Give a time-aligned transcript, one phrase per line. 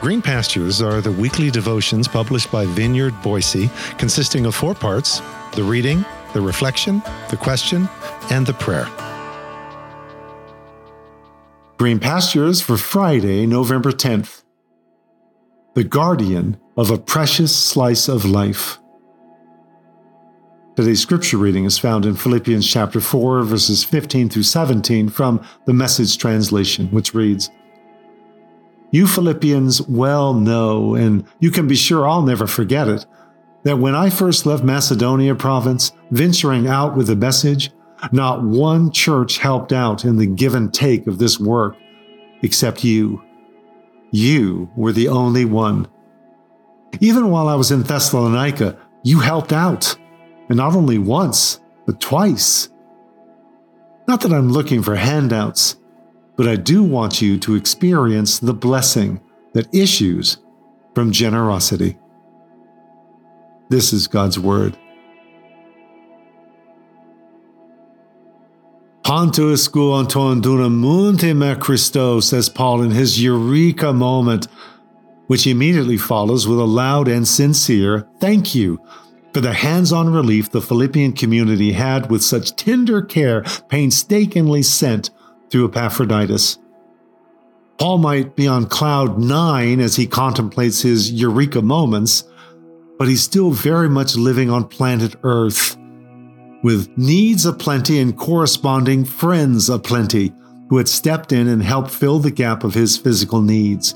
[0.00, 3.68] Green Pastures are the weekly devotions published by Vineyard Boise,
[3.98, 5.20] consisting of four parts
[5.52, 7.86] the reading, the reflection, the question,
[8.30, 8.88] and the prayer.
[11.76, 14.42] Green Pastures for Friday, November 10th.
[15.74, 18.78] The Guardian of a Precious Slice of Life.
[20.76, 25.74] Today's scripture reading is found in Philippians chapter 4, verses 15 through 17 from the
[25.74, 27.50] Message translation, which reads
[28.92, 33.06] You Philippians well know, and you can be sure I'll never forget it,
[33.62, 37.70] that when I first left Macedonia province, venturing out with the message,
[38.12, 41.76] not one church helped out in the give and take of this work
[42.42, 43.22] except you.
[44.10, 45.86] You were the only one.
[47.00, 49.96] Even while I was in Thessalonica, you helped out
[50.48, 52.70] and not only once, but twice.
[54.08, 55.76] Not that I'm looking for handouts,
[56.36, 59.20] but I do want you to experience the blessing
[59.52, 60.38] that issues
[60.94, 61.98] from generosity.
[63.68, 64.76] This is God's Word.
[69.04, 74.46] Pontus anton dunamunte me Christo, says Paul in his Eureka moment,
[75.26, 78.80] which immediately follows with a loud and sincere thank you
[79.32, 85.10] for the hands on relief the Philippian community had with such tender care painstakingly sent
[85.50, 86.58] through Epaphroditus.
[87.78, 92.24] Paul might be on cloud nine as he contemplates his eureka moments,
[92.98, 95.78] but he's still very much living on planet Earth,
[96.62, 100.34] with needs aplenty and corresponding friends aplenty
[100.68, 103.94] who had stepped in and helped fill the gap of his physical needs,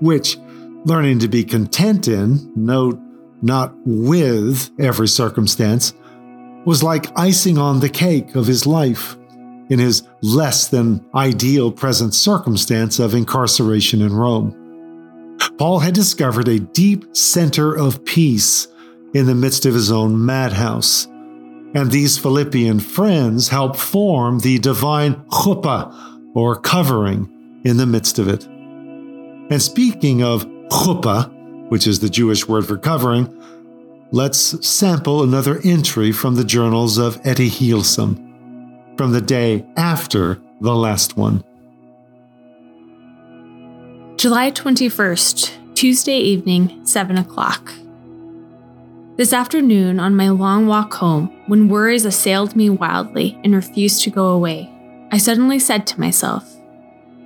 [0.00, 0.38] which,
[0.84, 2.98] learning to be content in, note
[3.42, 5.92] not with every circumstance,
[6.64, 9.16] was like icing on the cake of his life
[9.72, 14.58] in his less than ideal present circumstance of incarceration in Rome.
[15.56, 18.68] Paul had discovered a deep center of peace
[19.14, 21.06] in the midst of his own madhouse.
[21.74, 25.90] And these Philippian friends helped form the divine chuppah,
[26.34, 28.44] or covering, in the midst of it.
[28.46, 33.26] And speaking of chuppah, which is the Jewish word for covering,
[34.10, 38.31] let's sample another entry from the journals of Etty Hillesum
[38.96, 41.42] from the day after the last one.
[44.16, 47.72] July 21st, Tuesday evening, 7 o'clock.
[49.16, 54.10] This afternoon, on my long walk home, when worries assailed me wildly and refused to
[54.10, 54.72] go away,
[55.10, 56.56] I suddenly said to myself,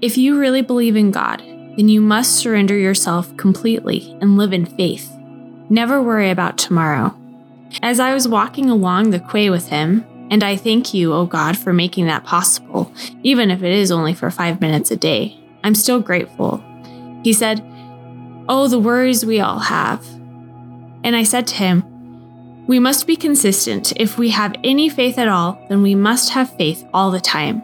[0.00, 4.66] If you really believe in God, then you must surrender yourself completely and live in
[4.66, 5.10] faith.
[5.70, 7.18] Never worry about tomorrow.
[7.82, 11.26] As I was walking along the quay with him, and I thank you, O oh
[11.26, 12.90] God, for making that possible,
[13.22, 16.64] even if it is only for five minutes a day, I'm still grateful.
[17.22, 17.62] He said,
[18.48, 20.02] Oh, the worries we all have.
[21.04, 23.92] And I said to him, We must be consistent.
[23.96, 27.60] If we have any faith at all, then we must have faith all the time.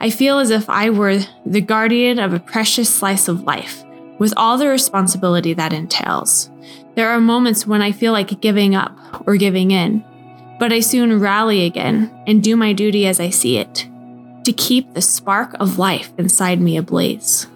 [0.00, 3.84] I feel as if I were the guardian of a precious slice of life,
[4.18, 6.50] with all the responsibility that entails.
[6.96, 10.04] There are moments when I feel like giving up or giving in,
[10.58, 13.88] but I soon rally again and do my duty as I see it,
[14.44, 17.46] to keep the spark of life inside me ablaze.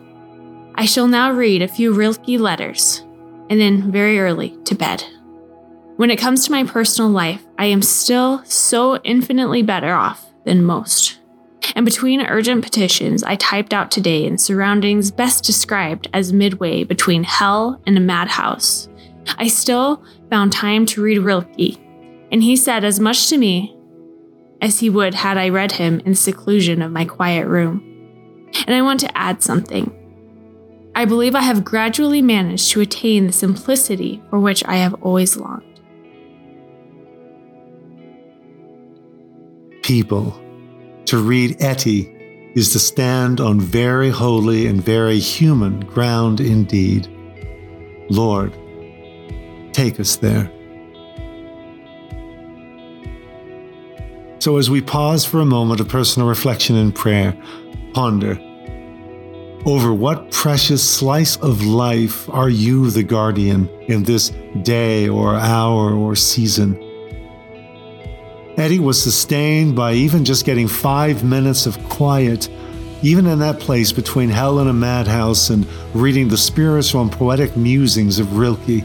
[0.74, 3.00] I shall now read a few Rilke letters,
[3.48, 5.04] and then very early to bed.
[5.96, 10.64] When it comes to my personal life, I am still so infinitely better off than
[10.64, 11.18] most.
[11.76, 17.22] And between urgent petitions I typed out today in surroundings best described as midway between
[17.22, 18.88] hell and a madhouse,
[19.36, 21.78] I still found time to read Rilke,
[22.30, 23.76] and he said as much to me
[24.60, 27.86] as he would had I read him in seclusion of my quiet room.
[28.66, 29.96] And I want to add something.
[30.94, 35.36] I believe I have gradually managed to attain the simplicity for which I have always
[35.36, 35.64] longed.
[39.82, 40.38] People
[41.06, 47.08] to read Etty is to stand on very holy and very human ground indeed.
[48.10, 48.52] Lord,
[49.72, 50.52] take us there.
[54.40, 57.36] So, as we pause for a moment of personal reflection and prayer,
[57.92, 58.40] ponder
[59.66, 64.32] over what precious slice of life are you the guardian in this
[64.62, 66.74] day or hour or season?
[68.56, 72.48] Etty was sustained by even just getting five minutes of quiet,
[73.02, 77.54] even in that place between hell and a madhouse, and reading the spiritual and poetic
[77.58, 78.82] musings of Rilke.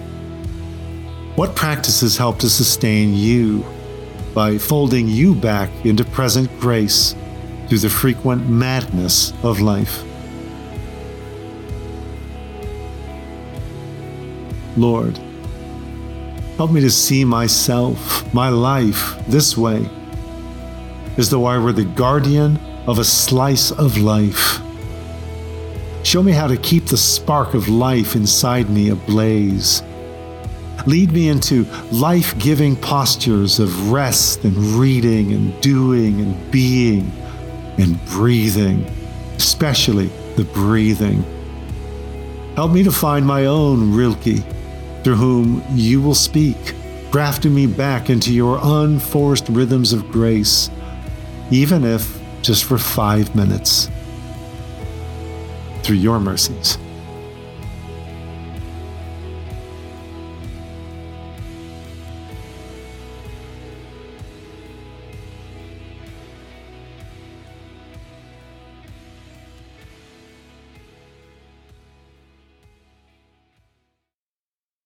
[1.37, 3.65] What practices help to sustain you
[4.35, 7.15] by folding you back into present grace
[7.69, 10.03] through the frequent madness of life?
[14.75, 15.17] Lord.
[16.57, 19.89] Help me to see myself, my life, this way,
[21.17, 24.59] as though I were the guardian of a slice of life.
[26.03, 29.81] Show me how to keep the spark of life inside me ablaze.
[30.85, 37.11] Lead me into life giving postures of rest and reading and doing and being
[37.77, 38.83] and breathing,
[39.35, 41.23] especially the breathing.
[42.55, 44.43] Help me to find my own Rilke,
[45.03, 46.75] through whom you will speak,
[47.11, 50.69] grafting me back into your unforced rhythms of grace,
[51.51, 53.89] even if just for five minutes.
[55.83, 56.77] Through your mercies.